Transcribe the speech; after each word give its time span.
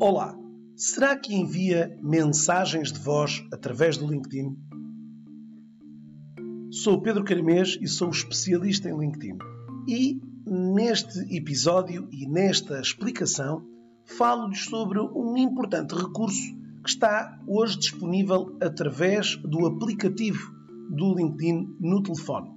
Olá, 0.00 0.36
será 0.74 1.16
que 1.16 1.32
envia 1.32 1.96
mensagens 2.02 2.92
de 2.92 2.98
voz 2.98 3.46
através 3.52 3.96
do 3.96 4.08
LinkedIn? 4.08 4.58
Sou 6.70 7.00
Pedro 7.00 7.22
Carimês 7.22 7.78
e 7.80 7.86
sou 7.86 8.10
especialista 8.10 8.88
em 8.88 8.98
LinkedIn. 8.98 9.38
E 9.86 10.20
neste 10.44 11.20
episódio 11.34 12.08
e 12.10 12.28
nesta 12.28 12.80
explicação 12.80 13.64
falo-lhes 14.04 14.64
sobre 14.64 14.98
um 14.98 15.36
importante 15.36 15.94
recurso 15.94 16.52
que 16.82 16.90
está 16.90 17.40
hoje 17.46 17.78
disponível 17.78 18.58
através 18.60 19.36
do 19.36 19.64
aplicativo 19.64 20.52
do 20.90 21.14
LinkedIn 21.14 21.76
no 21.78 22.02
telefone. 22.02 22.50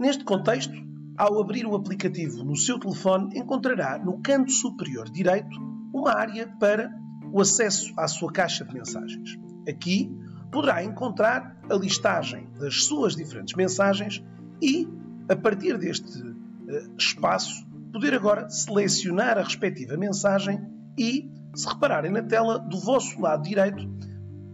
Neste 0.00 0.24
contexto, 0.24 0.74
ao 1.16 1.40
abrir 1.40 1.64
o 1.64 1.76
aplicativo 1.76 2.42
no 2.42 2.56
seu 2.56 2.80
telefone, 2.80 3.38
encontrará 3.38 4.04
no 4.04 4.20
canto 4.20 4.50
superior 4.50 5.08
direito 5.08 5.71
uma 6.02 6.14
área 6.18 6.48
para 6.58 6.92
o 7.32 7.40
acesso 7.40 7.94
à 7.96 8.08
sua 8.08 8.32
caixa 8.32 8.64
de 8.64 8.74
mensagens. 8.74 9.38
Aqui 9.68 10.10
poderá 10.50 10.82
encontrar 10.82 11.56
a 11.70 11.74
listagem 11.74 12.48
das 12.58 12.84
suas 12.84 13.14
diferentes 13.14 13.54
mensagens 13.54 14.22
e, 14.60 14.88
a 15.28 15.36
partir 15.36 15.78
deste 15.78 16.18
uh, 16.20 16.96
espaço, 16.98 17.64
poder 17.92 18.14
agora 18.14 18.50
selecionar 18.50 19.38
a 19.38 19.42
respectiva 19.42 19.96
mensagem 19.96 20.60
e, 20.98 21.30
se 21.54 21.68
repararem 21.68 22.10
na 22.10 22.22
tela 22.22 22.58
do 22.58 22.80
vosso 22.80 23.20
lado 23.20 23.44
direito, 23.44 23.88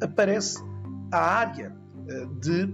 aparece 0.02 0.62
a 1.10 1.18
área 1.18 1.72
uh, 1.72 2.34
de, 2.40 2.68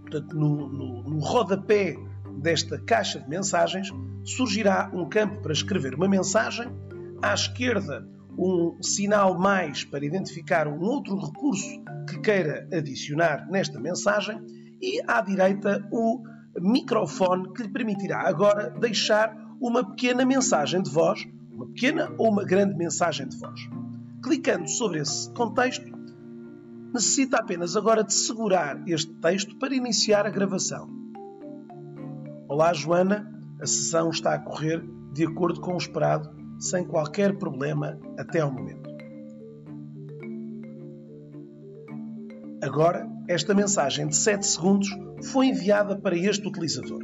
portanto, 0.00 0.34
no, 0.34 0.68
no, 0.68 1.02
no 1.02 1.18
rodapé 1.18 1.94
desta 2.38 2.78
caixa 2.78 3.20
de 3.20 3.28
mensagens, 3.28 3.90
surgirá 4.24 4.90
um 4.94 5.06
campo 5.08 5.42
para 5.42 5.52
escrever 5.52 5.94
uma 5.94 6.08
mensagem, 6.08 6.68
à 7.22 7.34
esquerda, 7.34 8.04
um 8.36 8.82
sinal 8.82 9.38
mais 9.38 9.84
para 9.84 10.04
identificar 10.04 10.66
um 10.66 10.80
outro 10.80 11.16
recurso 11.16 11.82
que 12.08 12.18
queira 12.20 12.68
adicionar 12.72 13.48
nesta 13.48 13.78
mensagem 13.78 14.40
e 14.80 15.00
à 15.06 15.20
direita 15.20 15.86
o 15.92 16.22
microfone 16.60 17.52
que 17.52 17.62
lhe 17.62 17.68
permitirá 17.68 18.28
agora 18.28 18.70
deixar 18.70 19.34
uma 19.60 19.88
pequena 19.88 20.24
mensagem 20.24 20.82
de 20.82 20.90
voz, 20.90 21.24
uma 21.52 21.66
pequena 21.66 22.12
ou 22.18 22.28
uma 22.28 22.44
grande 22.44 22.74
mensagem 22.74 23.28
de 23.28 23.38
voz. 23.38 23.60
Clicando 24.22 24.68
sobre 24.68 24.98
esse 24.98 25.32
contexto, 25.32 25.86
necessita 26.92 27.38
apenas 27.38 27.76
agora 27.76 28.02
de 28.02 28.12
segurar 28.12 28.82
este 28.88 29.12
texto 29.14 29.56
para 29.58 29.74
iniciar 29.74 30.26
a 30.26 30.30
gravação. 30.30 30.88
Olá, 32.48 32.72
Joana. 32.72 33.30
A 33.60 33.66
sessão 33.66 34.10
está 34.10 34.34
a 34.34 34.38
correr 34.40 34.84
de 35.12 35.24
acordo 35.24 35.60
com 35.60 35.74
o 35.74 35.78
esperado, 35.78 36.41
sem 36.62 36.84
qualquer 36.84 37.36
problema 37.36 37.98
até 38.16 38.40
ao 38.40 38.52
momento. 38.52 38.88
Agora, 42.62 43.10
esta 43.28 43.52
mensagem 43.52 44.06
de 44.06 44.14
7 44.14 44.46
segundos 44.46 44.88
foi 45.24 45.46
enviada 45.46 45.98
para 45.98 46.16
este 46.16 46.46
utilizador. 46.46 47.02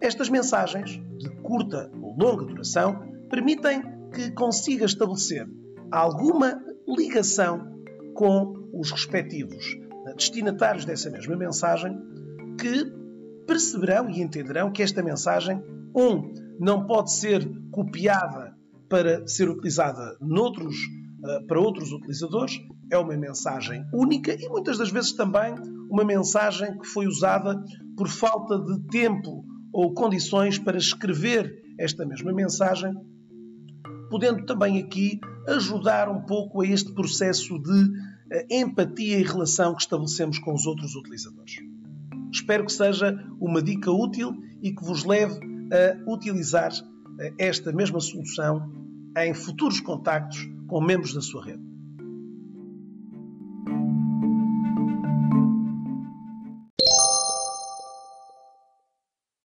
Estas 0.00 0.30
mensagens, 0.30 0.98
de 1.18 1.28
curta 1.42 1.90
ou 2.00 2.16
longa 2.16 2.46
duração, 2.46 2.98
permitem 3.28 3.82
que 4.14 4.30
consiga 4.30 4.86
estabelecer 4.86 5.46
alguma 5.90 6.58
ligação 6.88 7.76
com 8.14 8.70
os 8.72 8.90
respectivos 8.90 9.76
destinatários 10.16 10.84
dessa 10.84 11.10
mesma 11.10 11.36
mensagem 11.36 11.98
que 12.58 12.90
perceberão 13.46 14.08
e 14.08 14.22
entenderão 14.22 14.70
que 14.72 14.82
esta 14.82 15.02
mensagem, 15.02 15.62
um, 15.94 16.32
não 16.58 16.86
pode 16.86 17.12
ser 17.12 17.46
copiada 17.70 18.56
para 18.88 19.26
ser 19.26 19.48
utilizada 19.48 20.16
noutros, 20.20 20.76
uh, 20.76 21.46
para 21.46 21.60
outros 21.60 21.92
utilizadores, 21.92 22.60
é 22.90 22.98
uma 22.98 23.16
mensagem 23.16 23.84
única 23.92 24.32
e 24.32 24.48
muitas 24.48 24.78
das 24.78 24.90
vezes 24.90 25.12
também 25.12 25.54
uma 25.90 26.04
mensagem 26.04 26.78
que 26.78 26.86
foi 26.86 27.06
usada 27.06 27.60
por 27.96 28.08
falta 28.08 28.58
de 28.58 28.80
tempo 28.88 29.44
ou 29.72 29.92
condições 29.92 30.58
para 30.58 30.78
escrever 30.78 31.62
esta 31.78 32.06
mesma 32.06 32.32
mensagem, 32.32 32.94
podendo 34.08 34.44
também 34.46 34.78
aqui 34.78 35.20
ajudar 35.48 36.08
um 36.08 36.22
pouco 36.22 36.62
a 36.62 36.66
este 36.66 36.92
processo 36.94 37.58
de 37.58 37.82
uh, 37.82 38.46
empatia 38.50 39.18
e 39.18 39.22
relação 39.22 39.74
que 39.74 39.82
estabelecemos 39.82 40.38
com 40.38 40.54
os 40.54 40.66
outros 40.66 40.94
utilizadores. 40.94 41.56
Espero 42.32 42.64
que 42.64 42.72
seja 42.72 43.16
uma 43.40 43.62
dica 43.62 43.90
útil 43.90 44.32
e 44.62 44.72
que 44.74 44.84
vos 44.84 45.04
leve 45.04 45.38
a 45.72 46.10
utilizar 46.10 46.70
eh, 46.72 46.95
esta 47.38 47.72
mesma 47.72 48.00
solução 48.00 48.70
em 49.16 49.32
futuros 49.32 49.80
contactos 49.80 50.48
com 50.66 50.80
membros 50.80 51.14
da 51.14 51.20
sua 51.20 51.44
rede. 51.44 51.75